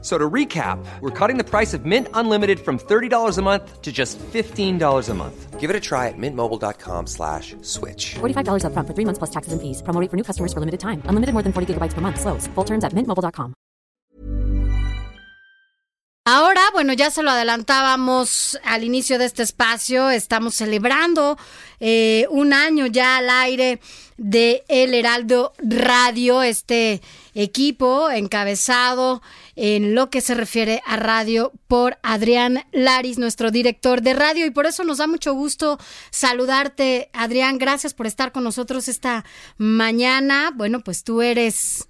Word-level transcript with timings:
So 0.00 0.16
to 0.16 0.30
recap, 0.30 0.78
we're 1.00 1.10
cutting 1.10 1.38
the 1.38 1.44
price 1.44 1.74
of 1.74 1.84
Mint 1.84 2.06
Unlimited 2.14 2.60
from 2.60 2.78
$30 2.78 3.36
a 3.36 3.42
month 3.42 3.82
to 3.82 3.90
just 3.90 4.16
$15 4.18 5.08
a 5.08 5.14
month. 5.14 5.58
Give 5.58 5.70
it 5.70 5.74
a 5.74 5.80
try 5.80 6.06
at 6.06 6.14
mintmobile.com 6.16 7.08
slash 7.08 7.56
switch. 7.62 8.14
$45 8.20 8.62
upfront 8.62 8.86
for 8.86 8.94
three 8.94 9.04
months 9.04 9.18
plus 9.18 9.30
taxes 9.30 9.52
and 9.52 9.60
fees. 9.60 9.82
Promo 9.82 10.00
rate 10.00 10.08
for 10.08 10.16
new 10.16 10.22
customers 10.22 10.52
for 10.52 10.60
limited 10.60 10.78
time. 10.78 11.02
Unlimited 11.06 11.32
more 11.34 11.42
than 11.42 11.52
40 11.52 11.74
gigabytes 11.74 11.94
per 11.94 12.00
month. 12.00 12.20
Slows. 12.20 12.46
Full 12.54 12.64
terms 12.64 12.84
at 12.84 12.94
mintmobile.com. 12.94 13.54
Ahora, 16.30 16.60
bueno, 16.74 16.92
ya 16.92 17.10
se 17.10 17.22
lo 17.22 17.30
adelantábamos 17.30 18.60
al 18.62 18.84
inicio 18.84 19.18
de 19.18 19.24
este 19.24 19.42
espacio. 19.42 20.10
Estamos 20.10 20.54
celebrando 20.54 21.38
eh, 21.80 22.26
un 22.28 22.52
año 22.52 22.84
ya 22.84 23.16
al 23.16 23.30
aire 23.30 23.80
de 24.18 24.62
El 24.68 24.92
Heraldo 24.92 25.54
Radio, 25.56 26.42
este 26.42 27.00
equipo 27.34 28.10
encabezado 28.10 29.22
en 29.60 29.96
lo 29.96 30.08
que 30.08 30.20
se 30.20 30.34
refiere 30.34 30.80
a 30.86 30.96
radio 30.96 31.52
por 31.66 31.98
Adrián 32.04 32.64
Laris, 32.70 33.18
nuestro 33.18 33.50
director 33.50 34.02
de 34.02 34.14
radio. 34.14 34.46
Y 34.46 34.52
por 34.52 34.66
eso 34.66 34.84
nos 34.84 34.98
da 34.98 35.08
mucho 35.08 35.34
gusto 35.34 35.78
saludarte, 36.10 37.10
Adrián. 37.12 37.58
Gracias 37.58 37.92
por 37.92 38.06
estar 38.06 38.30
con 38.30 38.44
nosotros 38.44 38.86
esta 38.86 39.24
mañana. 39.56 40.52
Bueno, 40.54 40.84
pues 40.84 41.02
tú 41.02 41.22
eres 41.22 41.88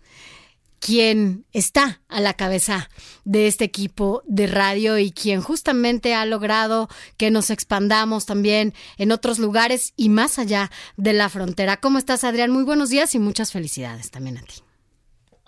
quien 0.81 1.45
está 1.53 2.01
a 2.09 2.21
la 2.21 2.33
cabeza 2.33 2.89
de 3.25 3.49
este 3.49 3.65
equipo 3.65 4.23
de 4.27 4.47
radio 4.47 4.97
y 4.97 5.11
quien 5.11 5.43
justamente 5.43 6.15
ha 6.15 6.25
logrado 6.25 6.89
que 7.19 7.31
nos 7.31 7.51
expandamos 7.51 8.25
también 8.25 8.73
en 8.97 9.13
otros 9.13 9.39
lugares 9.39 9.93
y 9.95 10.09
más 10.09 10.39
allá 10.39 10.71
de 10.97 11.13
la 11.13 11.29
frontera. 11.29 11.77
¿Cómo 11.77 11.99
estás, 11.99 12.25
Adrián? 12.25 12.51
Muy 12.51 12.63
buenos 12.63 12.89
días 12.89 13.15
y 13.15 13.19
muchas 13.19 13.53
felicidades 13.53 14.11
también 14.11 14.39
a 14.39 14.43
ti. 14.43 14.63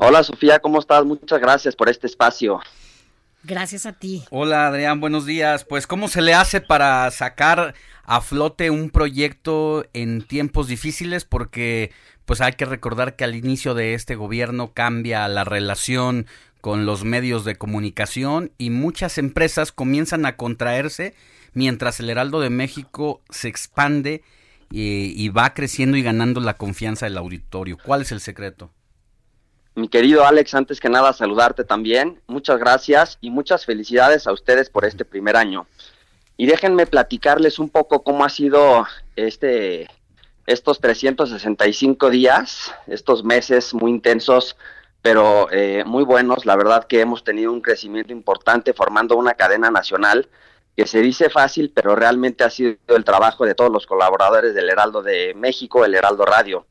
Hola, 0.03 0.23
Sofía, 0.23 0.61
¿cómo 0.61 0.79
estás? 0.79 1.05
Muchas 1.05 1.39
gracias 1.39 1.77
por 1.77 1.91
este 1.91 2.06
espacio. 2.06 2.59
Gracias 3.45 3.84
a 3.84 3.93
ti. 3.93 4.25
Hola 4.31 4.69
Adrián, 4.69 4.98
buenos 4.98 5.27
días. 5.27 5.67
Pues 5.67 5.87
¿cómo 5.87 6.09
se 6.09 6.23
le 6.23 6.33
hace 6.33 6.62
para 6.62 7.11
sacar 7.11 7.75
a 8.05 8.23
flote 8.23 8.71
un 8.71 8.89
proyecto 8.89 9.84
en 9.93 10.23
tiempos 10.23 10.69
difíciles? 10.69 11.27
Porque 11.27 11.93
pues 12.25 12.41
hay 12.41 12.55
que 12.55 12.65
recordar 12.65 13.15
que 13.15 13.25
al 13.25 13.34
inicio 13.34 13.75
de 13.75 13.93
este 13.93 14.15
gobierno 14.15 14.73
cambia 14.73 15.28
la 15.28 15.45
relación 15.45 16.27
con 16.62 16.87
los 16.87 17.05
medios 17.05 17.45
de 17.45 17.56
comunicación 17.56 18.53
y 18.56 18.71
muchas 18.71 19.19
empresas 19.19 19.71
comienzan 19.71 20.25
a 20.25 20.37
contraerse 20.37 21.15
mientras 21.53 22.01
el 22.01 22.09
Heraldo 22.09 22.41
de 22.41 22.48
México 22.48 23.21
se 23.28 23.48
expande 23.48 24.23
y, 24.71 25.12
y 25.15 25.28
va 25.28 25.53
creciendo 25.53 25.98
y 25.98 26.03
ganando 26.03 26.41
la 26.41 26.55
confianza 26.55 27.05
del 27.05 27.19
auditorio. 27.19 27.77
¿Cuál 27.84 28.01
es 28.01 28.12
el 28.12 28.21
secreto? 28.21 28.71
Mi 29.81 29.89
querido 29.89 30.27
Alex, 30.27 30.53
antes 30.53 30.78
que 30.78 30.91
nada 30.91 31.14
saludarte 31.14 31.64
también. 31.64 32.20
Muchas 32.27 32.59
gracias 32.59 33.17
y 33.23 33.31
muchas 33.31 33.64
felicidades 33.64 34.27
a 34.27 34.33
ustedes 34.33 34.69
por 34.69 34.84
este 34.84 35.06
primer 35.06 35.39
año. 35.39 35.67
Y 36.37 36.45
déjenme 36.45 36.84
platicarles 36.84 37.59
un 37.59 37.70
poco 37.70 38.03
cómo 38.03 38.22
ha 38.22 38.28
sido 38.28 38.87
este 39.17 39.89
estos 40.47 40.81
365 40.81 42.11
días, 42.11 42.75
estos 42.89 43.25
meses 43.25 43.72
muy 43.72 43.91
intensos, 43.91 44.55
pero 45.00 45.50
eh, 45.50 45.83
muy 45.87 46.05
buenos. 46.05 46.44
La 46.44 46.56
verdad 46.56 46.84
que 46.87 47.00
hemos 47.00 47.25
tenido 47.25 47.50
un 47.50 47.62
crecimiento 47.62 48.12
importante 48.12 48.75
formando 48.75 49.17
una 49.17 49.33
cadena 49.33 49.70
nacional 49.70 50.28
que 50.77 50.87
se 50.87 51.00
dice 51.00 51.31
fácil, 51.31 51.72
pero 51.75 51.97
realmente 51.97 52.44
ha 52.44 52.50
sido 52.50 52.77
el 52.89 53.05
trabajo 53.05 53.47
de 53.47 53.55
todos 53.55 53.72
los 53.72 53.87
colaboradores 53.87 54.53
del 54.53 54.69
Heraldo 54.69 55.03
de 55.03 55.33
México, 55.34 55.87
el 55.87 55.94
Heraldo 55.94 56.27
Radio. 56.27 56.66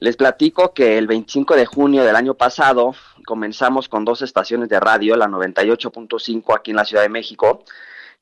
Les 0.00 0.16
platico 0.16 0.72
que 0.72 0.96
el 0.96 1.06
25 1.06 1.56
de 1.56 1.66
junio 1.66 2.02
del 2.04 2.16
año 2.16 2.32
pasado 2.34 2.94
comenzamos 3.26 3.86
con 3.90 4.06
dos 4.06 4.22
estaciones 4.22 4.70
de 4.70 4.80
radio, 4.80 5.14
la 5.14 5.26
98.5 5.26 6.56
aquí 6.56 6.70
en 6.70 6.78
la 6.78 6.86
Ciudad 6.86 7.02
de 7.02 7.10
México 7.10 7.64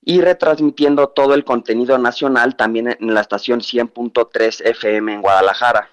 y 0.03 0.21
retransmitiendo 0.21 1.11
todo 1.11 1.35
el 1.35 1.45
contenido 1.45 1.97
nacional 1.97 2.57
también 2.57 2.89
en 2.89 3.15
la 3.15 3.21
estación 3.21 3.61
100.3 3.61 4.67
FM 4.67 5.15
en 5.15 5.23
Guadalajara. 5.23 5.89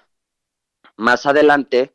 Más 0.96 1.24
adelante 1.24 1.94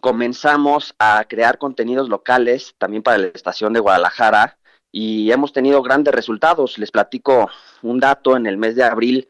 comenzamos 0.00 0.94
a 1.00 1.24
crear 1.28 1.58
contenidos 1.58 2.08
locales 2.08 2.76
también 2.78 3.02
para 3.02 3.18
la 3.18 3.26
estación 3.26 3.72
de 3.72 3.80
Guadalajara 3.80 4.56
y 4.92 5.32
hemos 5.32 5.52
tenido 5.52 5.82
grandes 5.82 6.14
resultados. 6.14 6.78
Les 6.78 6.92
platico 6.92 7.50
un 7.82 7.98
dato 7.98 8.36
en 8.36 8.46
el 8.46 8.56
mes 8.56 8.76
de 8.76 8.84
abril 8.84 9.28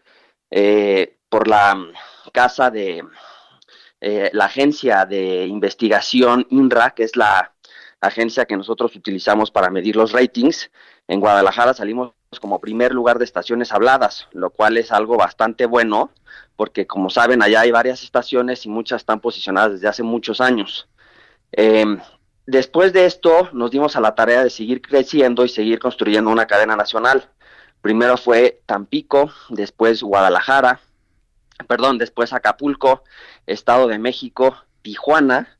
eh, 0.50 1.16
por 1.30 1.48
la 1.48 1.78
casa 2.32 2.70
de 2.70 3.02
eh, 4.00 4.30
la 4.32 4.46
agencia 4.46 5.06
de 5.06 5.46
investigación 5.46 6.46
INRA, 6.50 6.90
que 6.90 7.04
es 7.04 7.16
la 7.16 7.52
agencia 8.00 8.44
que 8.44 8.56
nosotros 8.56 8.94
utilizamos 8.94 9.50
para 9.50 9.70
medir 9.70 9.96
los 9.96 10.12
ratings. 10.12 10.70
En 11.08 11.20
Guadalajara 11.20 11.74
salimos 11.74 12.12
como 12.40 12.60
primer 12.60 12.92
lugar 12.92 13.18
de 13.18 13.24
estaciones 13.24 13.72
habladas, 13.72 14.28
lo 14.32 14.50
cual 14.50 14.76
es 14.76 14.92
algo 14.92 15.16
bastante 15.16 15.66
bueno, 15.66 16.10
porque 16.56 16.86
como 16.86 17.08
saben, 17.10 17.42
allá 17.42 17.60
hay 17.60 17.70
varias 17.70 18.02
estaciones 18.02 18.66
y 18.66 18.68
muchas 18.68 19.02
están 19.02 19.20
posicionadas 19.20 19.72
desde 19.72 19.88
hace 19.88 20.02
muchos 20.02 20.40
años. 20.40 20.88
Eh, 21.52 21.96
después 22.46 22.92
de 22.92 23.06
esto, 23.06 23.48
nos 23.52 23.70
dimos 23.70 23.96
a 23.96 24.00
la 24.00 24.14
tarea 24.14 24.44
de 24.44 24.50
seguir 24.50 24.82
creciendo 24.82 25.44
y 25.44 25.48
seguir 25.48 25.78
construyendo 25.78 26.30
una 26.30 26.46
cadena 26.46 26.76
nacional. 26.76 27.30
Primero 27.80 28.16
fue 28.16 28.60
Tampico, 28.66 29.30
después 29.48 30.02
Guadalajara, 30.02 30.80
perdón, 31.66 31.98
después 31.98 32.32
Acapulco, 32.32 33.02
Estado 33.46 33.86
de 33.88 33.98
México, 33.98 34.56
Tijuana, 34.82 35.56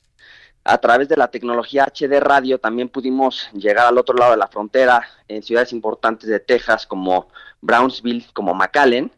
a 0.68 0.78
través 0.78 1.08
de 1.08 1.16
la 1.16 1.28
tecnología 1.28 1.84
HD 1.84 2.18
radio 2.18 2.58
también 2.58 2.88
pudimos 2.88 3.48
llegar 3.52 3.86
al 3.86 3.98
otro 3.98 4.16
lado 4.16 4.32
de 4.32 4.36
la 4.36 4.48
frontera 4.48 5.00
en 5.28 5.44
ciudades 5.44 5.72
importantes 5.72 6.28
de 6.28 6.40
Texas 6.40 6.88
como 6.88 7.28
Brownsville, 7.60 8.26
como 8.32 8.52
McAllen. 8.52 9.12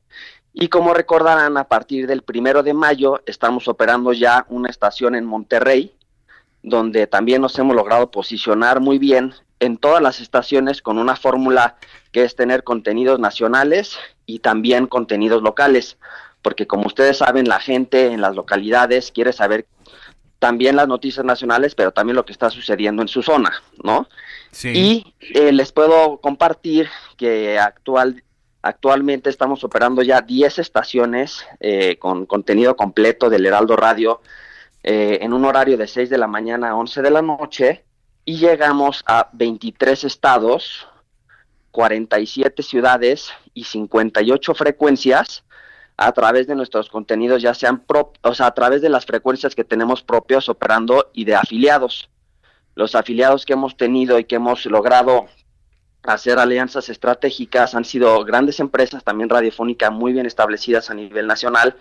Y 0.52 0.68
como 0.68 0.92
recordarán, 0.92 1.56
a 1.56 1.64
partir 1.64 2.06
del 2.06 2.20
primero 2.20 2.62
de 2.62 2.74
mayo 2.74 3.22
estamos 3.24 3.66
operando 3.66 4.12
ya 4.12 4.44
una 4.50 4.68
estación 4.68 5.14
en 5.14 5.24
Monterrey, 5.24 5.94
donde 6.62 7.06
también 7.06 7.40
nos 7.40 7.58
hemos 7.58 7.74
logrado 7.74 8.10
posicionar 8.10 8.80
muy 8.80 8.98
bien 8.98 9.32
en 9.58 9.78
todas 9.78 10.02
las 10.02 10.20
estaciones 10.20 10.82
con 10.82 10.98
una 10.98 11.16
fórmula 11.16 11.76
que 12.12 12.24
es 12.24 12.36
tener 12.36 12.62
contenidos 12.62 13.18
nacionales 13.20 13.98
y 14.26 14.40
también 14.40 14.86
contenidos 14.86 15.42
locales, 15.42 15.96
porque 16.42 16.66
como 16.66 16.86
ustedes 16.86 17.18
saben, 17.18 17.48
la 17.48 17.60
gente 17.60 18.06
en 18.06 18.20
las 18.20 18.34
localidades 18.34 19.12
quiere 19.12 19.32
saber 19.32 19.66
también 20.38 20.76
las 20.76 20.86
noticias 20.86 21.24
nacionales, 21.24 21.74
pero 21.74 21.90
también 21.90 22.16
lo 22.16 22.24
que 22.24 22.32
está 22.32 22.50
sucediendo 22.50 23.02
en 23.02 23.08
su 23.08 23.22
zona, 23.22 23.52
¿no? 23.82 24.08
Sí. 24.50 24.68
Y 24.68 25.14
eh, 25.34 25.52
les 25.52 25.72
puedo 25.72 26.18
compartir 26.18 26.88
que 27.16 27.58
actual, 27.58 28.22
actualmente 28.62 29.30
estamos 29.30 29.64
operando 29.64 30.02
ya 30.02 30.20
10 30.20 30.60
estaciones 30.60 31.44
eh, 31.60 31.96
con 31.98 32.24
contenido 32.26 32.76
completo 32.76 33.30
del 33.30 33.46
Heraldo 33.46 33.76
Radio 33.76 34.20
eh, 34.84 35.18
en 35.22 35.32
un 35.32 35.44
horario 35.44 35.76
de 35.76 35.88
6 35.88 36.08
de 36.08 36.18
la 36.18 36.28
mañana 36.28 36.70
a 36.70 36.76
11 36.76 37.02
de 37.02 37.10
la 37.10 37.22
noche 37.22 37.84
y 38.24 38.36
llegamos 38.38 39.02
a 39.06 39.28
23 39.32 40.04
estados, 40.04 40.86
47 41.72 42.62
ciudades 42.62 43.30
y 43.54 43.64
58 43.64 44.54
frecuencias 44.54 45.44
a 45.98 46.12
través 46.12 46.46
de 46.46 46.54
nuestros 46.54 46.88
contenidos, 46.88 47.42
ya 47.42 47.52
sean, 47.54 47.80
pro, 47.80 48.12
o 48.22 48.32
sea, 48.32 48.46
a 48.46 48.54
través 48.54 48.80
de 48.80 48.88
las 48.88 49.04
frecuencias 49.04 49.56
que 49.56 49.64
tenemos 49.64 50.04
propios 50.04 50.48
operando 50.48 51.10
y 51.12 51.24
de 51.24 51.34
afiliados. 51.34 52.08
Los 52.76 52.94
afiliados 52.94 53.44
que 53.44 53.54
hemos 53.54 53.76
tenido 53.76 54.16
y 54.20 54.24
que 54.24 54.36
hemos 54.36 54.64
logrado 54.66 55.26
hacer 56.04 56.38
alianzas 56.38 56.88
estratégicas 56.88 57.74
han 57.74 57.84
sido 57.84 58.24
grandes 58.24 58.60
empresas, 58.60 59.02
también 59.02 59.28
radiofónicas 59.28 59.90
muy 59.90 60.12
bien 60.12 60.24
establecidas 60.24 60.88
a 60.88 60.94
nivel 60.94 61.26
nacional, 61.26 61.74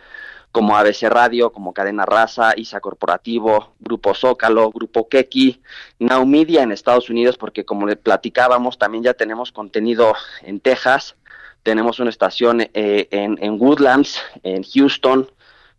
como 0.52 0.76
ABC 0.76 1.04
Radio, 1.04 1.52
como 1.52 1.72
Cadena 1.72 2.04
Raza, 2.04 2.54
ISA 2.58 2.80
Corporativo, 2.80 3.76
Grupo 3.80 4.16
Zócalo, 4.16 4.72
Grupo 4.72 5.08
Keki, 5.08 5.62
Now 6.00 6.26
Media 6.26 6.64
en 6.64 6.72
Estados 6.72 7.12
Unidos, 7.12 7.38
porque 7.38 7.66
como 7.66 7.86
le 7.86 7.98
platicábamos, 7.98 8.80
también 8.80 9.04
ya 9.04 9.14
tenemos 9.14 9.52
contenido 9.52 10.16
en 10.42 10.60
Texas, 10.60 11.16
tenemos 11.68 12.00
una 12.00 12.10
estación 12.10 12.62
eh, 12.62 13.10
en, 13.12 13.38
en, 13.42 13.60
Woodlands, 13.60 14.22
en 14.42 14.64
Houston, 14.64 15.30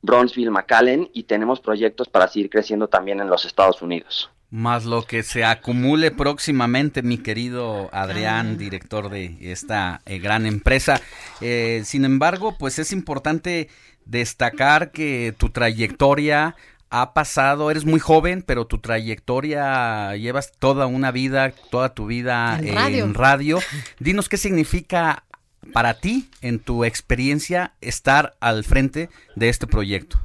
Bronzeville, 0.03 0.51
McAllen 0.51 1.09
y 1.15 1.23
tenemos 1.23 1.61
proyectos 1.61 2.11
para 2.11 2.29
seguir 2.29 2.51
creciendo 2.51 2.89
también 2.89 3.21
en 3.21 3.31
los 3.31 3.47
Estados 3.47 3.81
Unidos. 3.81 4.31
Más 4.51 4.85
lo 4.85 5.05
que 5.05 5.23
se 5.23 5.47
acumule 5.47 6.11
próximamente, 6.11 7.01
mi 7.01 7.17
querido 7.17 7.89
Adrián, 7.91 8.59
director 8.59 9.09
de 9.09 9.39
esta 9.41 10.03
eh, 10.05 10.19
gran 10.19 10.45
empresa. 10.45 11.01
Eh, 11.41 11.81
sin 11.87 12.05
embargo, 12.05 12.55
pues 12.59 12.79
es 12.79 12.93
importante 12.93 13.71
destacar 14.05 14.91
que 14.91 15.35
tu 15.39 15.49
trayectoria 15.49 16.55
ha 16.91 17.15
pasado, 17.15 17.71
eres 17.71 17.87
muy 17.87 18.01
joven, 18.01 18.43
pero 18.47 18.67
tu 18.67 18.77
trayectoria 18.79 20.15
llevas 20.17 20.53
toda 20.59 20.87
una 20.87 21.13
vida, 21.13 21.53
toda 21.71 21.95
tu 21.95 22.05
vida 22.07 22.59
En 22.59 22.75
radio. 22.75 23.05
en 23.05 23.15
radio. 23.15 23.59
Dinos 23.99 24.29
qué 24.29 24.37
significa 24.37 25.25
para 25.73 25.95
ti, 25.95 26.29
en 26.41 26.59
tu 26.61 26.85
experiencia, 26.85 27.75
estar 27.81 28.37
al 28.41 28.65
frente 28.65 29.11
de 29.37 29.49
este 29.49 29.67
proyecto. 29.67 30.19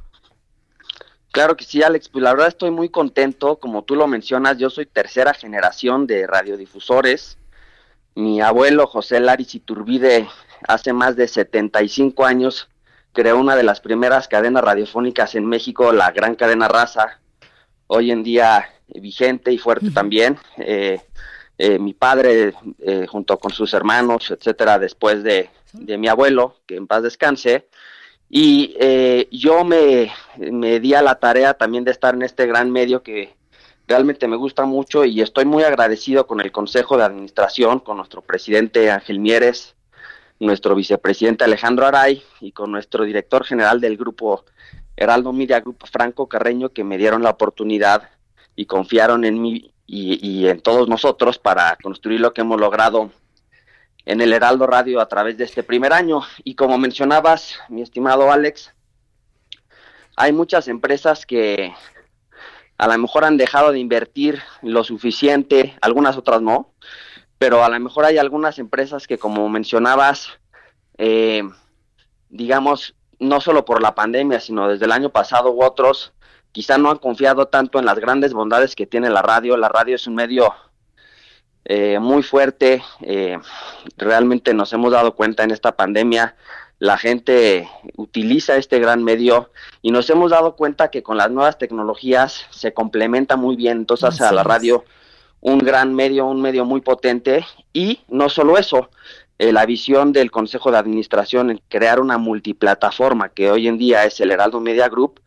Claro 1.31 1.57
que 1.57 1.65
sí, 1.65 1.81
Alex. 1.81 2.09
Pues 2.09 2.23
la 2.23 2.31
verdad 2.31 2.49
estoy 2.49 2.71
muy 2.71 2.89
contento. 2.89 3.57
Como 3.57 3.83
tú 3.83 3.95
lo 3.95 4.07
mencionas, 4.07 4.57
yo 4.57 4.69
soy 4.69 4.85
tercera 4.85 5.33
generación 5.33 6.05
de 6.05 6.27
radiodifusores. 6.27 7.37
Mi 8.15 8.39
abuelo 8.41 8.85
José 8.85 9.19
Laris 9.19 9.55
Iturbide 9.55 10.27
hace 10.67 10.93
más 10.93 11.15
de 11.15 11.27
75 11.27 12.25
años 12.25 12.69
creó 13.13 13.39
una 13.39 13.55
de 13.55 13.63
las 13.63 13.79
primeras 13.79 14.27
cadenas 14.27 14.63
radiofónicas 14.63 15.35
en 15.35 15.45
México, 15.45 15.91
la 15.91 16.11
Gran 16.11 16.35
Cadena 16.35 16.67
Raza. 16.67 17.19
Hoy 17.87 18.11
en 18.11 18.23
día 18.23 18.69
vigente 18.87 19.51
y 19.51 19.57
fuerte 19.57 19.91
también. 19.91 20.37
Eh, 20.57 21.01
eh, 21.65 21.79
mi 21.79 21.93
padre, 21.93 22.53
eh, 22.79 23.07
junto 23.07 23.39
con 23.39 23.53
sus 23.53 23.73
hermanos, 23.73 24.29
etcétera, 24.31 24.77
después 24.79 25.23
de, 25.23 25.49
de 25.71 25.97
mi 25.97 26.09
abuelo, 26.09 26.57
que 26.65 26.75
en 26.75 26.87
paz 26.87 27.03
descanse, 27.03 27.69
y 28.29 28.75
eh, 28.77 29.29
yo 29.31 29.63
me, 29.63 30.11
me 30.37 30.81
di 30.81 30.93
a 30.93 31.01
la 31.01 31.15
tarea 31.15 31.53
también 31.53 31.85
de 31.85 31.91
estar 31.91 32.15
en 32.15 32.23
este 32.23 32.47
gran 32.47 32.69
medio 32.69 33.01
que 33.01 33.37
realmente 33.87 34.27
me 34.27 34.35
gusta 34.35 34.65
mucho 34.65 35.05
y 35.05 35.21
estoy 35.21 35.45
muy 35.45 35.63
agradecido 35.63 36.27
con 36.27 36.41
el 36.41 36.51
Consejo 36.51 36.97
de 36.97 37.05
Administración, 37.05 37.79
con 37.79 37.95
nuestro 37.95 38.21
presidente 38.21 38.91
Ángel 38.91 39.19
Mieres, 39.19 39.75
nuestro 40.41 40.75
vicepresidente 40.75 41.45
Alejandro 41.45 41.85
Aray 41.85 42.23
y 42.41 42.51
con 42.51 42.73
nuestro 42.73 43.05
director 43.05 43.45
general 43.45 43.79
del 43.79 43.95
grupo 43.95 44.43
Heraldo 44.97 45.31
Media 45.31 45.61
Group, 45.61 45.85
Franco 45.89 46.27
Carreño, 46.27 46.73
que 46.73 46.83
me 46.83 46.97
dieron 46.97 47.23
la 47.23 47.29
oportunidad 47.29 48.09
y 48.53 48.65
confiaron 48.65 49.23
en 49.23 49.41
mí 49.41 49.72
y, 49.85 50.47
en 50.47 50.61
todos 50.61 50.87
nosotros 50.87 51.37
para 51.37 51.77
construir 51.81 52.19
lo 52.19 52.33
que 52.33 52.41
hemos 52.41 52.59
logrado 52.59 53.11
en 54.05 54.21
el 54.21 54.33
Heraldo 54.33 54.67
Radio 54.67 54.99
a 54.99 55.07
través 55.07 55.37
de 55.37 55.43
este 55.45 55.63
primer 55.63 55.93
año. 55.93 56.21
Y 56.43 56.55
como 56.55 56.77
mencionabas, 56.77 57.59
mi 57.69 57.81
estimado 57.81 58.31
Alex, 58.31 58.73
hay 60.15 60.31
muchas 60.31 60.67
empresas 60.67 61.25
que 61.25 61.73
a 62.77 62.87
lo 62.87 62.97
mejor 62.97 63.23
han 63.23 63.37
dejado 63.37 63.71
de 63.71 63.79
invertir 63.79 64.41
lo 64.61 64.83
suficiente, 64.83 65.75
algunas 65.81 66.17
otras 66.17 66.41
no, 66.41 66.73
pero 67.37 67.63
a 67.63 67.69
lo 67.69 67.79
mejor 67.79 68.05
hay 68.05 68.17
algunas 68.17 68.59
empresas 68.59 69.07
que, 69.07 69.17
como 69.17 69.47
mencionabas, 69.49 70.29
eh, 70.97 71.43
digamos, 72.29 72.95
no 73.19 73.41
solo 73.41 73.65
por 73.65 73.81
la 73.81 73.95
pandemia, 73.95 74.39
sino 74.39 74.67
desde 74.67 74.85
el 74.85 74.91
año 74.91 75.09
pasado 75.09 75.51
u 75.51 75.63
otros, 75.63 76.13
quizá 76.53 76.77
no 76.77 76.89
han 76.89 76.99
confiado 76.99 77.47
tanto 77.47 77.79
en 77.79 77.85
las 77.85 77.99
grandes 77.99 78.31
bondades 78.31 78.75
que 78.75 78.85
tiene 78.85 79.09
la 79.09 79.21
radio. 79.21 79.57
La 79.57 79.67
radio 79.67 79.95
es 79.95 80.07
un 80.07 80.15
medio 80.15 80.53
eh, 81.65 81.99
muy 81.99 82.23
fuerte. 82.23 82.81
Eh, 83.01 83.37
realmente 83.97 84.53
nos 84.53 84.71
hemos 84.71 84.93
dado 84.93 85.15
cuenta 85.15 85.43
en 85.43 85.51
esta 85.51 85.75
pandemia, 85.75 86.35
la 86.79 86.97
gente 86.97 87.69
utiliza 87.95 88.57
este 88.57 88.79
gran 88.79 89.03
medio 89.03 89.51
y 89.81 89.91
nos 89.91 90.09
hemos 90.09 90.31
dado 90.31 90.55
cuenta 90.55 90.89
que 90.91 91.01
con 91.01 91.17
las 91.17 91.31
nuevas 91.31 91.57
tecnologías 91.57 92.45
se 92.51 92.73
complementa 92.73 93.35
muy 93.35 93.55
bien. 93.55 93.79
Entonces 93.79 94.09
hace 94.09 94.25
a 94.25 94.31
la 94.31 94.43
radio 94.43 94.83
un 95.39 95.59
gran 95.59 95.93
medio, 95.93 96.25
un 96.25 96.41
medio 96.41 96.65
muy 96.65 96.81
potente 96.81 97.45
y 97.71 98.01
no 98.09 98.29
solo 98.29 98.57
eso, 98.57 98.89
eh, 99.39 99.51
la 99.51 99.65
visión 99.65 100.13
del 100.13 100.29
Consejo 100.29 100.71
de 100.71 100.77
Administración 100.77 101.49
en 101.49 101.61
crear 101.69 101.99
una 101.99 102.17
multiplataforma 102.17 103.29
que 103.29 103.49
hoy 103.49 103.67
en 103.67 103.77
día 103.77 104.05
es 104.05 104.19
el 104.19 104.31
Heraldo 104.31 104.59
Media 104.59 104.89
Group 104.89 105.22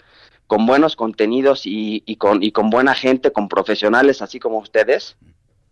con 0.47 0.67
buenos 0.67 0.97
contenidos 0.97 1.67
y, 1.67 2.03
y 2.07 2.17
con, 2.17 2.43
y 2.43 2.53
con 2.53 2.71
buena 2.71 2.95
gente, 2.95 3.33
con 3.33 3.49
profesionales 3.49 4.23
así 4.23 4.39
como 4.39 4.59
ustedes, 4.59 5.17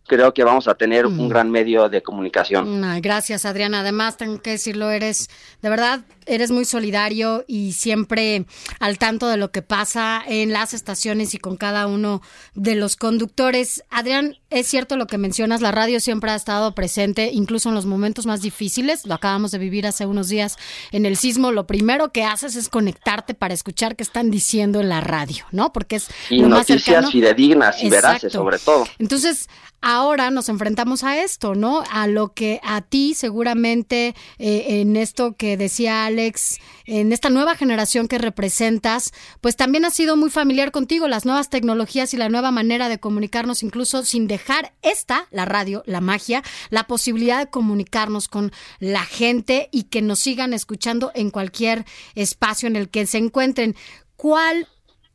creo 0.07 0.35
que 0.35 0.45
vamos 0.45 0.69
a 0.69 0.75
tener 0.75 1.07
un 1.07 1.29
gran 1.29 1.51
medio 1.51 1.89
de 1.89 2.03
comunicación. 2.03 2.85
Ay, 2.85 3.01
gracias, 3.01 3.45
Adriana. 3.45 3.81
Además, 3.81 4.17
tengo 4.17 4.41
que 4.41 4.51
decirlo, 4.51 4.91
eres, 4.91 5.29
de 5.63 5.69
verdad, 5.71 6.01
eres 6.27 6.51
muy 6.51 6.65
solidario 6.65 7.45
y 7.47 7.73
siempre 7.73 8.47
al 8.81 8.99
tanto 8.99 9.29
de 9.29 9.37
lo 9.37 9.51
que 9.51 9.63
pasa 9.63 10.23
en 10.27 10.53
las 10.53 10.75
estaciones 10.75 11.35
y 11.35 11.39
con 11.39 11.57
cada 11.57 11.87
uno 11.87 12.23
de 12.55 12.75
los 12.75 12.97
conductores. 12.97 13.83
Adrián, 13.91 14.37
es 14.51 14.67
cierto 14.67 14.97
lo 14.97 15.07
que 15.07 15.19
mencionas, 15.19 15.61
la 15.61 15.73
radio 15.73 16.01
siempre 16.01 16.31
ha 16.31 16.35
estado 16.35 16.75
presente, 16.75 17.31
incluso 17.33 17.69
en 17.69 17.75
los 17.75 17.87
momentos 17.87 18.27
más 18.27 18.43
difíciles. 18.43 19.07
Lo 19.07 19.15
acabamos 19.15 19.51
de 19.51 19.59
vivir 19.59 19.87
hace 19.87 20.07
unos 20.07 20.29
días 20.29 20.57
en 20.93 21.07
el 21.07 21.17
sismo. 21.17 21.51
Lo 21.53 21.67
primero 21.67 22.13
que 22.13 22.25
haces 22.25 22.57
es 22.57 22.69
conectarte 22.69 23.35
para 23.35 23.55
escuchar 23.55 23.97
qué 23.97 24.03
están 24.03 24.31
diciendo 24.31 24.81
en 24.81 24.89
la 24.89 25.01
radio, 25.01 25.45
¿no? 25.51 25.73
Porque 25.73 25.97
es 25.97 26.09
Y 26.31 26.39
lo 26.41 26.49
más 26.49 26.61
noticias 26.61 26.83
cercano. 26.85 27.11
fidedignas 27.11 27.83
y 27.83 27.91
veraces, 27.91 28.33
sobre 28.33 28.59
todo. 28.59 28.87
Entonces, 28.99 29.49
ahora 29.85 30.31
nos 30.31 30.49
enfrentamos 30.49 31.05
a 31.05 31.23
esto, 31.23 31.55
¿no? 31.55 31.85
A 31.91 32.07
lo 32.07 32.33
que 32.33 32.59
a 32.65 32.81
ti 32.81 33.13
seguramente 33.13 34.15
eh, 34.39 34.81
en 34.81 34.97
esto 34.97 35.37
que 35.37 35.59
decía 35.59 36.07
Alex, 36.07 36.59
en 36.87 37.13
esta 37.13 37.29
nueva 37.29 37.55
generación 37.55 38.09
que 38.09 38.17
representas, 38.17 39.13
pues 39.43 39.57
también 39.57 39.85
ha 39.85 39.91
sido 39.91 40.17
muy 40.17 40.31
familiar 40.31 40.73
contigo, 40.73 41.07
las 41.07 41.27
nuevas 41.27 41.51
tecnologías 41.51 42.15
y 42.15 42.17
la 42.17 42.31
nueva 42.31 42.51
manera 42.51 42.89
de 42.89 42.99
comunicarnos, 42.99 43.63
incluso 43.63 44.05
sin 44.05 44.27
dejar 44.27 44.73
esta, 44.81 45.29
la 45.31 45.45
radio, 45.45 45.83
la 45.85 46.01
magia, 46.01 46.43
la 46.71 46.87
posibilidad 46.87 47.41
de 47.41 47.51
comunicarnos 47.51 48.27
con 48.29 48.53
la 48.79 49.05
gente 49.05 49.69
y 49.71 49.85
que 49.85 50.01
nos 50.01 50.19
sigan 50.19 50.55
escuchando 50.55 51.13
en 51.15 51.31
cualquier 51.31 51.85
espacio 52.15 52.69
en 52.69 52.77
el 52.77 52.89
que 52.89 53.05
se 53.05 53.19
encuentren. 53.19 53.77
¿Cuál 54.17 54.67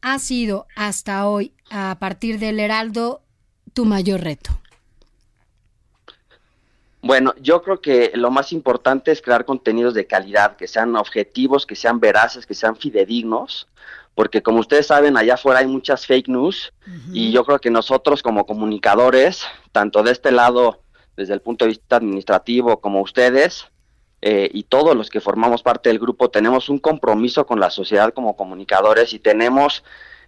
ha 0.01 0.19
sido 0.19 0.67
hasta 0.75 1.27
hoy, 1.27 1.53
a 1.71 1.97
partir 1.99 2.37
del 2.37 2.59
Heraldo, 2.59 3.23
tu 3.73 3.85
mayor 3.85 4.21
reto? 4.21 4.51
Bueno, 7.01 7.33
yo 7.41 7.61
creo 7.61 7.79
que 7.79 8.11
lo 8.13 8.29
más 8.29 8.51
importante 8.51 9.11
es 9.11 9.21
crear 9.21 9.45
contenidos 9.45 9.93
de 9.93 10.05
calidad, 10.05 10.57
que 10.57 10.67
sean 10.67 10.95
objetivos, 10.95 11.65
que 11.65 11.75
sean 11.75 11.99
veraces, 11.99 12.45
que 12.45 12.53
sean 12.53 12.75
fidedignos, 12.75 13.67
porque 14.15 14.43
como 14.43 14.59
ustedes 14.59 14.87
saben, 14.87 15.15
allá 15.15 15.35
afuera 15.35 15.59
hay 15.59 15.67
muchas 15.67 16.05
fake 16.05 16.27
news 16.27 16.73
y 17.13 17.31
yo 17.31 17.45
creo 17.45 17.59
que 17.59 17.69
nosotros 17.69 18.21
como 18.21 18.45
comunicadores, 18.45 19.45
tanto 19.71 20.03
de 20.03 20.11
este 20.11 20.31
lado, 20.31 20.81
desde 21.15 21.33
el 21.33 21.41
punto 21.41 21.63
de 21.63 21.69
vista 21.69 21.95
administrativo, 21.95 22.81
como 22.81 23.01
ustedes, 23.01 23.67
eh, 24.21 24.49
y 24.53 24.63
todos 24.63 24.93
los 24.93 25.09
que 25.09 25.21
formamos 25.21 25.63
parte 25.63 25.87
del 25.87 25.99
grupo, 25.99 26.29
tenemos 26.29 26.67
un 26.67 26.79
compromiso 26.79 27.45
con 27.45 27.61
la 27.61 27.69
sociedad 27.69 28.13
como 28.13 28.35
comunicadores 28.35 29.13
y 29.13 29.19
tenemos 29.19 29.85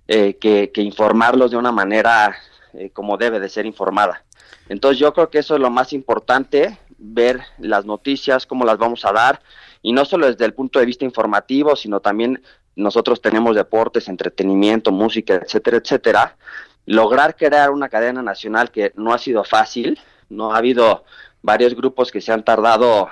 eh, 0.07 0.37
que, 0.39 0.71
que 0.71 0.81
informarlos 0.81 1.51
de 1.51 1.57
una 1.57 1.73
manera 1.73 2.33
eh, 2.73 2.89
como 2.91 3.17
debe 3.17 3.39
de 3.39 3.49
ser 3.49 3.65
informada. 3.65 4.23
Entonces 4.69 4.99
yo 4.99 5.13
creo 5.13 5.29
que 5.29 5.39
eso 5.39 5.55
es 5.55 5.61
lo 5.61 5.69
más 5.69 5.93
importante, 5.93 6.77
ver 6.97 7.41
las 7.57 7.85
noticias, 7.85 8.45
cómo 8.45 8.65
las 8.65 8.77
vamos 8.77 9.05
a 9.05 9.11
dar, 9.11 9.41
y 9.81 9.93
no 9.93 10.05
solo 10.05 10.27
desde 10.27 10.45
el 10.45 10.53
punto 10.53 10.79
de 10.79 10.85
vista 10.85 11.05
informativo, 11.05 11.75
sino 11.75 11.99
también 11.99 12.41
nosotros 12.75 13.21
tenemos 13.21 13.55
deportes, 13.55 14.07
entretenimiento, 14.07 14.91
música, 14.91 15.35
etcétera, 15.35 15.77
etcétera. 15.77 16.37
Lograr 16.85 17.35
crear 17.35 17.71
una 17.71 17.89
cadena 17.89 18.21
nacional 18.21 18.71
que 18.71 18.91
no 18.95 19.13
ha 19.13 19.17
sido 19.17 19.43
fácil, 19.43 19.99
no 20.29 20.53
ha 20.53 20.57
habido 20.57 21.03
varios 21.41 21.75
grupos 21.75 22.11
que 22.11 22.21
se 22.21 22.31
han 22.31 22.43
tardado 22.43 23.09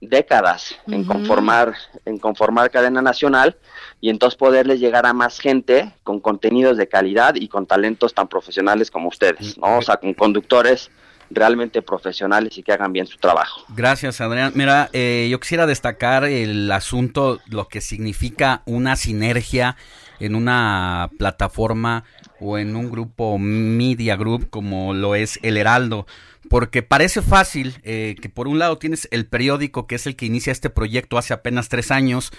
décadas 0.00 0.76
en 0.86 1.04
conformar 1.04 1.74
en 2.04 2.18
conformar 2.18 2.70
cadena 2.70 3.02
nacional 3.02 3.56
y 4.00 4.10
entonces 4.10 4.36
poderles 4.38 4.78
llegar 4.78 5.06
a 5.06 5.12
más 5.12 5.40
gente 5.40 5.92
con 6.04 6.20
contenidos 6.20 6.76
de 6.76 6.88
calidad 6.88 7.34
y 7.34 7.48
con 7.48 7.66
talentos 7.66 8.14
tan 8.14 8.28
profesionales 8.28 8.90
como 8.90 9.08
ustedes, 9.08 9.58
¿no? 9.58 9.78
O 9.78 9.82
sea, 9.82 9.96
con 9.96 10.14
conductores 10.14 10.90
realmente 11.30 11.82
profesionales 11.82 12.56
y 12.56 12.62
que 12.62 12.72
hagan 12.72 12.92
bien 12.92 13.06
su 13.06 13.18
trabajo. 13.18 13.64
Gracias, 13.74 14.20
Adrián. 14.20 14.52
Mira, 14.54 14.88
eh, 14.92 15.28
yo 15.30 15.40
quisiera 15.40 15.66
destacar 15.66 16.24
el 16.24 16.70
asunto, 16.72 17.40
lo 17.46 17.68
que 17.68 17.80
significa 17.80 18.62
una 18.66 18.96
sinergia 18.96 19.76
en 20.20 20.34
una 20.34 21.10
plataforma 21.18 22.04
o 22.40 22.58
en 22.58 22.76
un 22.76 22.90
grupo 22.90 23.38
media 23.38 24.16
group 24.16 24.48
como 24.50 24.94
lo 24.94 25.14
es 25.14 25.38
El 25.42 25.56
Heraldo. 25.56 26.06
Porque 26.48 26.82
parece 26.82 27.22
fácil 27.22 27.78
eh, 27.82 28.16
que 28.20 28.28
por 28.28 28.48
un 28.48 28.58
lado 28.58 28.78
tienes 28.78 29.08
el 29.10 29.26
periódico 29.26 29.86
que 29.86 29.96
es 29.96 30.06
el 30.06 30.16
que 30.16 30.26
inicia 30.26 30.52
este 30.52 30.70
proyecto 30.70 31.18
hace 31.18 31.34
apenas 31.34 31.68
tres 31.68 31.90
años, 31.90 32.32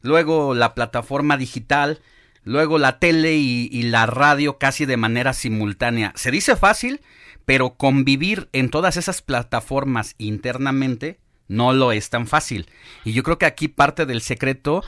luego 0.00 0.54
la 0.54 0.74
plataforma 0.74 1.36
digital, 1.36 2.00
luego 2.44 2.78
la 2.78 2.98
tele 2.98 3.34
y, 3.34 3.68
y 3.70 3.82
la 3.82 4.06
radio 4.06 4.58
casi 4.58 4.86
de 4.86 4.96
manera 4.96 5.32
simultánea. 5.32 6.12
Se 6.16 6.30
dice 6.30 6.56
fácil, 6.56 7.00
pero 7.44 7.74
convivir 7.74 8.48
en 8.52 8.70
todas 8.70 8.96
esas 8.96 9.22
plataformas 9.22 10.14
internamente 10.18 11.18
no 11.48 11.72
lo 11.72 11.92
es 11.92 12.10
tan 12.10 12.26
fácil. 12.26 12.66
Y 13.04 13.12
yo 13.12 13.22
creo 13.22 13.38
que 13.38 13.46
aquí 13.46 13.68
parte 13.68 14.06
del 14.06 14.22
secreto 14.22 14.82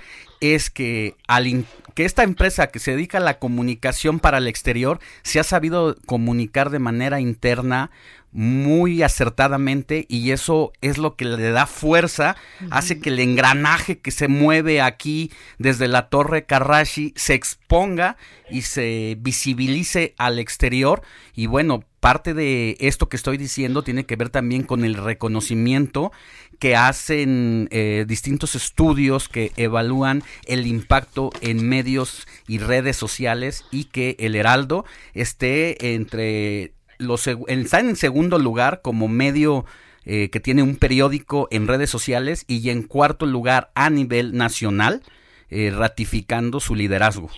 es 0.52 0.70
que 0.70 1.16
al 1.26 1.64
que 1.94 2.04
esta 2.04 2.24
empresa 2.24 2.68
que 2.68 2.80
se 2.80 2.90
dedica 2.90 3.18
a 3.18 3.22
la 3.22 3.38
comunicación 3.38 4.18
para 4.18 4.38
el 4.38 4.48
exterior 4.48 4.98
se 5.22 5.40
ha 5.40 5.44
sabido 5.44 5.96
comunicar 6.06 6.70
de 6.70 6.80
manera 6.80 7.20
interna 7.20 7.90
muy 8.34 9.02
acertadamente 9.04 10.06
y 10.08 10.32
eso 10.32 10.72
es 10.80 10.98
lo 10.98 11.14
que 11.14 11.24
le 11.24 11.50
da 11.50 11.66
fuerza, 11.66 12.34
hace 12.70 12.98
que 12.98 13.10
el 13.10 13.20
engranaje 13.20 14.00
que 14.00 14.10
se 14.10 14.26
mueve 14.26 14.82
aquí 14.82 15.30
desde 15.58 15.86
la 15.86 16.08
torre 16.08 16.44
Karashi 16.44 17.14
se 17.14 17.34
exponga 17.34 18.16
y 18.50 18.62
se 18.62 19.16
visibilice 19.20 20.14
al 20.18 20.40
exterior. 20.40 21.02
Y 21.36 21.46
bueno, 21.46 21.84
parte 22.00 22.34
de 22.34 22.76
esto 22.80 23.08
que 23.08 23.16
estoy 23.16 23.36
diciendo 23.36 23.84
tiene 23.84 24.04
que 24.04 24.16
ver 24.16 24.30
también 24.30 24.64
con 24.64 24.84
el 24.84 24.96
reconocimiento 24.96 26.10
que 26.58 26.76
hacen 26.76 27.68
eh, 27.70 28.04
distintos 28.06 28.54
estudios 28.54 29.28
que 29.28 29.52
evalúan 29.56 30.22
el 30.46 30.66
impacto 30.66 31.30
en 31.40 31.68
medios 31.68 32.26
y 32.46 32.58
redes 32.58 32.96
sociales 32.96 33.64
y 33.70 33.84
que 33.84 34.16
el 34.18 34.34
Heraldo 34.34 34.84
esté 35.14 35.94
entre 35.94 36.72
los, 36.98 37.26
está 37.26 37.80
en 37.80 37.96
segundo 37.96 38.38
lugar 38.38 38.80
como 38.82 39.08
medio 39.08 39.64
eh, 40.06 40.28
que 40.30 40.40
tiene 40.40 40.62
un 40.62 40.76
periódico 40.76 41.48
en 41.50 41.66
redes 41.66 41.88
sociales 41.88 42.44
y 42.46 42.68
en 42.68 42.82
cuarto 42.82 43.24
lugar 43.24 43.70
a 43.74 43.88
nivel 43.88 44.36
nacional, 44.36 45.02
eh, 45.48 45.72
ratificando 45.74 46.60
su 46.60 46.74
liderazgo. 46.74 47.30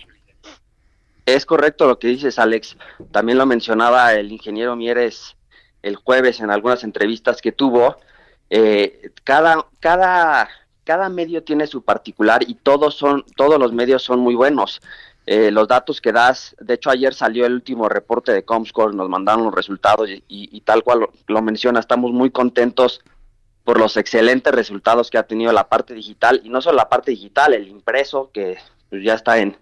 Es 1.25 1.45
correcto 1.45 1.87
lo 1.87 1.97
que 1.97 2.09
dices, 2.09 2.39
Alex. 2.39 2.77
También 3.11 3.37
lo 3.37 3.45
mencionaba 3.45 4.13
el 4.13 4.31
ingeniero 4.31 4.75
Mieres 4.75 5.37
el 5.81 5.95
jueves 5.95 6.39
en 6.39 6.51
algunas 6.51 6.83
entrevistas 6.83 7.41
que 7.41 7.51
tuvo. 7.51 7.97
Eh, 8.49 9.11
cada, 9.23 9.65
cada, 9.79 10.49
cada 10.83 11.09
medio 11.09 11.43
tiene 11.43 11.67
su 11.67 11.83
particular 11.83 12.43
y 12.47 12.55
todos 12.55 12.95
son, 12.95 13.25
todos 13.35 13.59
los 13.59 13.73
medios 13.73 14.03
son 14.03 14.19
muy 14.19 14.35
buenos. 14.35 14.81
Eh, 15.25 15.51
los 15.51 15.67
datos 15.67 15.99
que 15.99 16.13
das, 16.13 16.55
de 16.57 16.75
hecho 16.75 16.89
ayer 16.89 17.13
salió 17.13 17.45
el 17.45 17.53
último 17.53 17.89
reporte 17.89 18.31
de 18.31 18.45
Comscore, 18.45 18.95
nos 18.95 19.09
mandaron 19.09 19.43
los 19.43 19.53
resultados 19.53 20.09
y, 20.09 20.61
tal 20.61 20.83
cual 20.83 21.09
lo, 21.27 21.41
menciona, 21.41 21.81
estamos 21.81 22.13
muy 22.13 22.31
contentos 22.31 23.01
por 23.65 23.77
los 23.77 23.97
excelentes 23.97 24.53
resultados 24.53 25.11
que 25.11 25.17
ha 25.17 25.27
tenido 25.27 25.51
la 25.51 25.67
parte 25.67 25.93
digital 25.93 26.39
y 26.45 26.49
no 26.49 26.61
solo 26.61 26.77
la 26.77 26.87
parte 26.87 27.11
digital, 27.11 27.53
el 27.53 27.67
impreso 27.67 28.31
que 28.33 28.57
pues, 28.89 29.03
ya 29.03 29.15
está 29.15 29.39
en, 29.39 29.57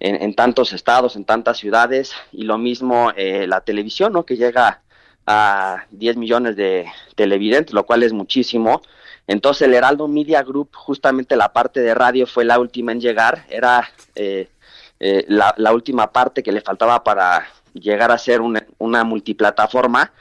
en, 0.00 0.34
tantos 0.34 0.72
estados, 0.72 1.14
en 1.16 1.26
tantas 1.26 1.58
ciudades 1.58 2.12
y 2.32 2.44
lo 2.44 2.56
mismo 2.56 3.12
eh, 3.14 3.46
la 3.46 3.60
televisión, 3.60 4.14
¿no? 4.14 4.24
que 4.24 4.38
llega 4.38 4.81
a 5.26 5.84
10 5.90 6.16
millones 6.16 6.56
de 6.56 6.86
televidentes, 7.14 7.74
lo 7.74 7.84
cual 7.84 8.02
es 8.02 8.12
muchísimo. 8.12 8.82
Entonces 9.26 9.68
el 9.68 9.74
Heraldo 9.74 10.08
Media 10.08 10.42
Group, 10.42 10.70
justamente 10.74 11.36
la 11.36 11.52
parte 11.52 11.80
de 11.80 11.94
radio 11.94 12.26
fue 12.26 12.44
la 12.44 12.58
última 12.58 12.92
en 12.92 13.00
llegar, 13.00 13.46
era 13.48 13.88
eh, 14.14 14.48
eh, 14.98 15.24
la, 15.28 15.72
última 15.72 16.12
parte 16.12 16.42
que 16.42 16.52
le 16.52 16.60
faltaba 16.60 17.02
para 17.02 17.46
llegar 17.72 18.10
a 18.10 18.18
ser 18.18 18.40
una, 18.40 19.04
multiplataforma. 19.04 20.12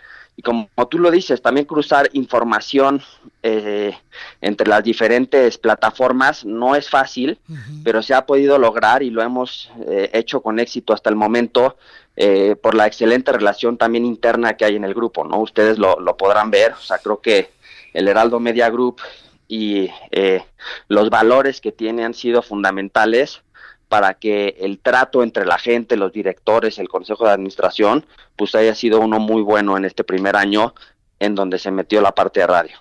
Y 0.41 0.43
como, 0.43 0.67
tú 0.89 0.97
lo 0.97 1.11
dices, 1.11 1.39
también 1.39 1.67
cruzar 1.67 2.09
información 2.13 2.99
eh, 3.43 3.95
entre 4.41 4.67
las 4.67 4.83
diferentes 4.83 5.59
plataformas 5.59 6.43
no 6.45 6.75
es 6.75 6.89
fácil, 6.89 7.37
pero 7.83 8.01
se 8.01 8.15
ha 8.15 8.25
podido 8.25 8.57
lograr 8.57 9.03
y 9.03 9.11
lo 9.11 9.21
hemos 9.21 9.69
eh, 9.87 10.09
hecho 10.13 10.41
con 10.41 10.59
éxito 10.59 10.93
hasta 10.93 11.11
el 11.11 11.15
momento 11.15 11.77
por 12.61 12.75
la 12.75 12.87
excelente 12.87 13.31
relación 13.31 13.77
también 13.77 14.05
interna 14.05 14.55
que 14.55 14.65
hay 14.65 14.75
en 14.75 14.83
el 14.83 14.93
grupo, 14.93 15.23
¿no? 15.23 15.39
Ustedes 15.39 15.79
lo, 15.79 15.99
lo 15.99 16.17
podrán 16.17 16.51
ver, 16.51 16.73
o 16.73 16.81
sea, 16.81 16.97
creo 16.97 17.19
que 17.19 17.51
el 17.93 18.07
Heraldo 18.07 18.39
Media 18.39 18.69
Group 18.69 19.01
y 19.47 19.89
los 20.87 21.09
valores 21.09 21.61
que 21.61 21.71
tiene 21.71 22.03
han 22.03 22.13
sido 22.13 22.41
fundamentales 22.41 23.41
para 23.91 24.13
que 24.13 24.55
el 24.61 24.79
trato 24.79 25.21
entre 25.21 25.45
la 25.45 25.59
gente, 25.59 25.97
los 25.97 26.13
directores, 26.13 26.79
el 26.79 26.87
consejo 26.87 27.25
de 27.25 27.31
administración, 27.31 28.05
pues 28.37 28.55
haya 28.55 28.73
sido 28.73 29.01
uno 29.01 29.19
muy 29.19 29.41
bueno 29.41 29.75
en 29.75 29.83
este 29.83 30.05
primer 30.05 30.37
año 30.37 30.73
en 31.19 31.35
donde 31.35 31.59
se 31.59 31.71
metió 31.71 31.99
la 31.99 32.15
parte 32.15 32.39
de 32.39 32.47
radio. 32.47 32.77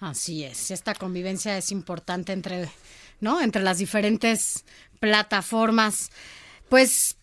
Así 0.00 0.44
es, 0.44 0.70
esta 0.70 0.94
convivencia 0.94 1.56
es 1.56 1.72
importante 1.72 2.34
entre, 2.34 2.68
¿no? 3.20 3.40
Entre 3.40 3.62
las 3.62 3.78
diferentes 3.78 4.66
plataformas. 4.98 6.10
Pues, 6.68 7.16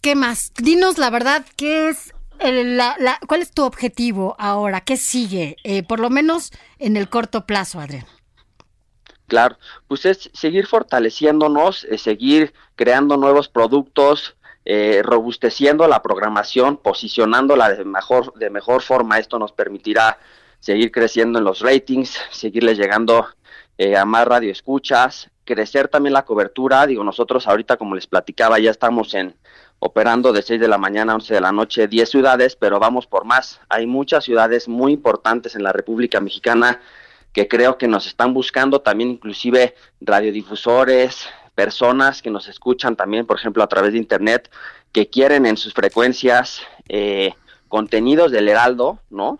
¿qué 0.00 0.14
más? 0.14 0.54
Dinos 0.56 0.96
la 0.96 1.10
verdad, 1.10 1.44
¿qué 1.56 1.90
es 1.90 2.14
¿cuál 3.28 3.42
es 3.42 3.50
tu 3.50 3.64
objetivo 3.64 4.34
ahora? 4.38 4.80
¿Qué 4.80 4.96
sigue? 4.96 5.56
Eh, 5.62 5.82
por 5.82 6.00
lo 6.00 6.08
menos 6.08 6.52
en 6.78 6.96
el 6.96 7.10
corto 7.10 7.44
plazo, 7.44 7.80
Adrián. 7.80 8.06
Claro, 9.32 9.56
pues 9.88 10.04
es 10.04 10.28
seguir 10.34 10.66
fortaleciéndonos, 10.66 11.86
seguir 11.96 12.52
creando 12.76 13.16
nuevos 13.16 13.48
productos, 13.48 14.36
eh, 14.66 15.00
robusteciendo 15.02 15.88
la 15.88 16.02
programación, 16.02 16.76
posicionándola 16.76 17.70
de 17.70 17.82
mejor, 17.86 18.34
de 18.34 18.50
mejor 18.50 18.82
forma. 18.82 19.18
Esto 19.18 19.38
nos 19.38 19.52
permitirá 19.52 20.18
seguir 20.60 20.92
creciendo 20.92 21.38
en 21.38 21.46
los 21.46 21.60
ratings, 21.60 22.20
seguirles 22.30 22.76
llegando 22.76 23.26
eh, 23.78 23.96
a 23.96 24.04
más 24.04 24.26
radioescuchas, 24.26 25.30
crecer 25.46 25.88
también 25.88 26.12
la 26.12 26.26
cobertura. 26.26 26.86
Digo, 26.86 27.02
nosotros 27.02 27.48
ahorita, 27.48 27.78
como 27.78 27.94
les 27.94 28.06
platicaba, 28.06 28.58
ya 28.58 28.70
estamos 28.70 29.14
en 29.14 29.34
operando 29.78 30.34
de 30.34 30.42
6 30.42 30.60
de 30.60 30.68
la 30.68 30.76
mañana 30.76 31.12
a 31.12 31.16
11 31.16 31.32
de 31.32 31.40
la 31.40 31.52
noche 31.52 31.88
10 31.88 32.06
ciudades, 32.06 32.54
pero 32.54 32.78
vamos 32.78 33.06
por 33.06 33.24
más. 33.24 33.62
Hay 33.70 33.86
muchas 33.86 34.24
ciudades 34.24 34.68
muy 34.68 34.92
importantes 34.92 35.56
en 35.56 35.62
la 35.62 35.72
República 35.72 36.20
Mexicana 36.20 36.82
que 37.32 37.48
creo 37.48 37.78
que 37.78 37.88
nos 37.88 38.06
están 38.06 38.34
buscando 38.34 38.80
también 38.80 39.10
inclusive 39.10 39.74
radiodifusores, 40.00 41.28
personas 41.54 42.22
que 42.22 42.30
nos 42.30 42.48
escuchan 42.48 42.96
también, 42.96 43.26
por 43.26 43.38
ejemplo, 43.38 43.62
a 43.62 43.68
través 43.68 43.92
de 43.92 43.98
Internet, 43.98 44.50
que 44.92 45.08
quieren 45.08 45.46
en 45.46 45.56
sus 45.56 45.74
frecuencias 45.74 46.62
eh, 46.88 47.34
contenidos 47.68 48.30
del 48.30 48.48
Heraldo, 48.48 48.98
¿no? 49.10 49.38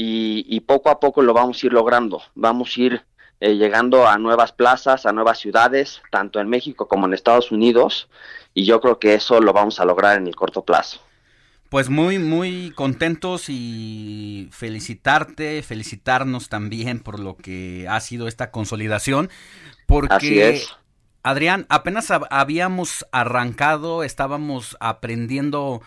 Y, 0.00 0.60
poco 0.60 0.90
a 0.90 1.00
poco 1.00 1.22
lo 1.22 1.34
vamos 1.34 1.60
a 1.60 1.66
ir 1.66 1.72
logrando, 1.72 2.22
vamos 2.36 2.76
a 2.76 2.80
ir 2.80 3.02
eh, 3.40 3.56
llegando 3.56 4.06
a 4.06 4.16
nuevas 4.16 4.52
plazas, 4.52 5.06
a 5.06 5.12
nuevas 5.12 5.40
ciudades, 5.40 6.00
tanto 6.12 6.38
en 6.38 6.48
México 6.48 6.86
como 6.86 7.06
en 7.06 7.14
Estados 7.14 7.50
Unidos, 7.50 8.08
y 8.54 8.64
yo 8.64 8.80
creo 8.80 9.00
que 9.00 9.14
eso 9.14 9.40
lo 9.40 9.52
vamos 9.52 9.80
a 9.80 9.84
lograr 9.84 10.18
en 10.18 10.28
el 10.28 10.36
corto 10.36 10.62
plazo. 10.62 11.00
Pues 11.68 11.90
muy, 11.90 12.18
muy 12.18 12.72
contentos 12.74 13.46
y 13.48 14.48
felicitarte, 14.52 15.62
felicitarnos 15.62 16.48
también 16.48 17.00
por 17.00 17.20
lo 17.20 17.36
que 17.36 17.86
ha 17.88 18.00
sido 18.00 18.26
esta 18.26 18.50
consolidación, 18.50 19.28
porque 19.86 20.62
Adrián, 21.22 21.66
apenas 21.68 22.10
habíamos 22.30 23.06
arrancado, 23.12 24.02
estábamos 24.02 24.78
aprendiendo 24.80 25.82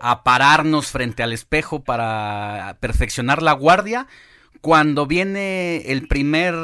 a 0.00 0.22
pararnos 0.22 0.86
frente 0.86 1.22
al 1.22 1.34
espejo 1.34 1.84
para 1.84 2.78
perfeccionar 2.80 3.42
la 3.42 3.52
guardia. 3.52 4.06
Cuando 4.62 5.06
viene 5.06 5.82
el 5.92 6.08
primer 6.08 6.54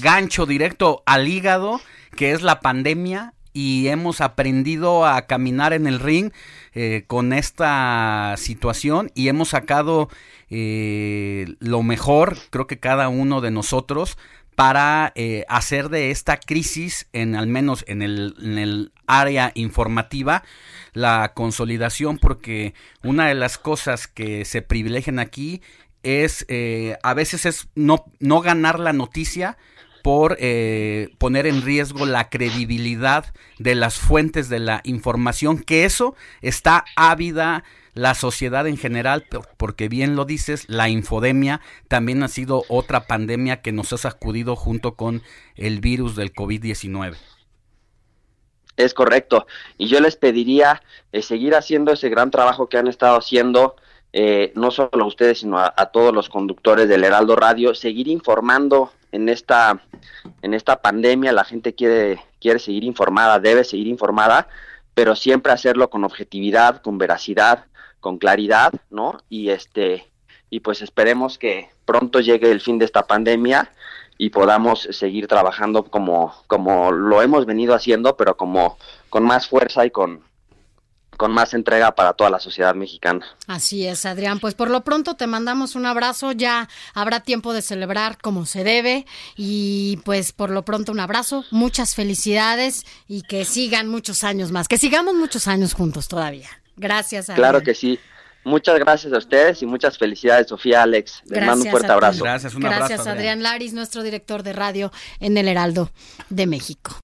gancho 0.00 0.44
directo 0.44 1.04
al 1.06 1.28
hígado, 1.28 1.80
que 2.16 2.32
es 2.32 2.42
la 2.42 2.58
pandemia, 2.58 3.32
y 3.54 3.86
hemos 3.88 4.20
aprendido 4.20 5.06
a 5.06 5.26
caminar 5.26 5.72
en 5.72 5.86
el 5.86 6.00
ring 6.00 6.32
eh, 6.74 7.04
con 7.06 7.32
esta 7.32 8.34
situación 8.36 9.10
y 9.14 9.28
hemos 9.28 9.50
sacado 9.50 10.10
eh, 10.50 11.54
lo 11.60 11.82
mejor, 11.82 12.36
creo 12.50 12.66
que 12.66 12.80
cada 12.80 13.08
uno 13.08 13.40
de 13.40 13.52
nosotros, 13.52 14.18
para 14.56 15.12
eh, 15.14 15.44
hacer 15.48 15.88
de 15.88 16.10
esta 16.10 16.36
crisis, 16.36 17.08
en 17.12 17.36
al 17.36 17.46
menos 17.46 17.84
en 17.88 18.02
el, 18.02 18.34
en 18.42 18.58
el 18.58 18.92
área 19.06 19.52
informativa, 19.54 20.42
la 20.92 21.32
consolidación, 21.34 22.18
porque 22.18 22.74
una 23.02 23.28
de 23.28 23.34
las 23.34 23.56
cosas 23.56 24.06
que 24.08 24.44
se 24.44 24.62
privilegian 24.62 25.18
aquí 25.18 25.62
es, 26.04 26.46
a 27.02 27.14
veces 27.14 27.46
es 27.46 27.68
no, 27.74 28.04
no 28.20 28.42
ganar 28.42 28.78
la 28.78 28.92
noticia, 28.92 29.56
por 30.04 30.36
eh, 30.38 31.08
poner 31.16 31.46
en 31.46 31.62
riesgo 31.62 32.04
la 32.04 32.28
credibilidad 32.28 33.24
de 33.58 33.74
las 33.74 33.96
fuentes 33.96 34.50
de 34.50 34.58
la 34.58 34.82
información, 34.84 35.58
que 35.58 35.86
eso 35.86 36.14
está 36.42 36.84
ávida 36.94 37.64
la 37.94 38.14
sociedad 38.14 38.66
en 38.66 38.76
general, 38.76 39.24
porque 39.56 39.88
bien 39.88 40.14
lo 40.14 40.26
dices, 40.26 40.66
la 40.68 40.90
infodemia 40.90 41.62
también 41.88 42.22
ha 42.22 42.28
sido 42.28 42.64
otra 42.68 43.06
pandemia 43.06 43.62
que 43.62 43.72
nos 43.72 43.94
ha 43.94 43.96
sacudido 43.96 44.56
junto 44.56 44.94
con 44.94 45.22
el 45.56 45.80
virus 45.80 46.16
del 46.16 46.34
COVID-19. 46.34 47.16
Es 48.76 48.92
correcto. 48.92 49.46
Y 49.78 49.86
yo 49.86 50.00
les 50.00 50.16
pediría 50.16 50.82
eh, 51.12 51.22
seguir 51.22 51.54
haciendo 51.54 51.92
ese 51.92 52.10
gran 52.10 52.30
trabajo 52.30 52.68
que 52.68 52.76
han 52.76 52.88
estado 52.88 53.16
haciendo, 53.16 53.76
eh, 54.12 54.52
no 54.54 54.70
solo 54.70 55.04
a 55.04 55.06
ustedes, 55.06 55.38
sino 55.38 55.58
a, 55.58 55.72
todos 55.94 56.12
los 56.12 56.28
conductores 56.28 56.90
del 56.90 57.04
Heraldo 57.04 57.36
Radio, 57.36 57.74
seguir 57.74 58.06
informando 58.08 58.92
en 59.14 59.28
esta, 59.28 59.80
en 60.42 60.54
esta 60.54 60.82
pandemia 60.82 61.32
la 61.32 61.44
gente 61.44 61.74
quiere, 61.74 62.20
quiere 62.40 62.58
seguir 62.58 62.82
informada, 62.82 63.38
debe 63.38 63.62
seguir 63.62 63.86
informada, 63.86 64.48
pero 64.92 65.14
siempre 65.14 65.52
hacerlo 65.52 65.88
con 65.88 66.02
objetividad, 66.02 66.82
con 66.82 66.98
veracidad, 66.98 67.66
con 68.00 68.18
claridad, 68.18 68.72
¿no? 68.90 69.18
Y 69.28 69.50
este, 69.50 70.10
y 70.50 70.60
pues 70.60 70.82
esperemos 70.82 71.38
que 71.38 71.70
pronto 71.84 72.18
llegue 72.18 72.50
el 72.50 72.60
fin 72.60 72.78
de 72.80 72.86
esta 72.86 73.06
pandemia 73.06 73.70
y 74.18 74.30
podamos 74.30 74.88
seguir 74.90 75.28
trabajando 75.28 75.84
como, 75.84 76.34
como 76.48 76.90
lo 76.90 77.22
hemos 77.22 77.46
venido 77.46 77.74
haciendo, 77.74 78.16
pero 78.16 78.36
como 78.36 78.78
con 79.10 79.22
más 79.22 79.46
fuerza 79.46 79.86
y 79.86 79.90
con, 79.90 80.24
con 81.16 81.32
más 81.32 81.54
entrega 81.54 81.94
para 81.94 82.12
toda 82.12 82.30
la 82.30 82.40
sociedad 82.40 82.74
mexicana. 82.74 83.26
Así 83.46 83.86
es, 83.86 84.06
Adrián. 84.06 84.40
Pues 84.40 84.54
por 84.54 84.70
lo 84.70 84.82
pronto 84.82 85.14
te 85.14 85.26
mandamos 85.26 85.74
un 85.74 85.86
abrazo. 85.86 86.32
Ya 86.32 86.68
habrá 86.94 87.20
tiempo 87.20 87.52
de 87.52 87.62
celebrar 87.62 88.18
como 88.18 88.46
se 88.46 88.64
debe. 88.64 89.06
Y 89.36 89.98
pues 90.04 90.32
por 90.32 90.50
lo 90.50 90.64
pronto 90.64 90.92
un 90.92 91.00
abrazo, 91.00 91.44
muchas 91.50 91.94
felicidades 91.94 92.84
y 93.08 93.22
que 93.22 93.44
sigan 93.44 93.88
muchos 93.88 94.24
años 94.24 94.52
más. 94.52 94.68
Que 94.68 94.78
sigamos 94.78 95.14
muchos 95.14 95.48
años 95.48 95.74
juntos 95.74 96.08
todavía. 96.08 96.48
Gracias, 96.76 97.30
Adrián. 97.30 97.36
Claro 97.36 97.62
que 97.62 97.74
sí. 97.74 97.98
Muchas 98.44 98.78
gracias 98.78 99.12
a 99.12 99.18
ustedes 99.18 99.62
y 99.62 99.66
muchas 99.66 99.96
felicidades, 99.96 100.48
Sofía, 100.48 100.82
Alex. 100.82 101.22
Les 101.24 101.30
Gracias 101.30 101.46
mando 101.46 101.64
un 101.64 101.70
fuerte 101.70 101.92
abrazo. 101.92 102.24
Gracias, 102.24 102.54
un 102.54 102.60
Gracias, 102.60 103.00
abrazo. 103.00 103.10
Adrián 103.10 103.42
Laris, 103.42 103.72
nuestro 103.72 104.02
director 104.02 104.42
de 104.42 104.52
radio 104.52 104.92
en 105.18 105.38
el 105.38 105.48
Heraldo 105.48 105.90
de 106.28 106.46
México. 106.46 107.03